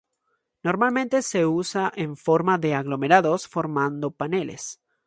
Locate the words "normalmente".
0.63-1.21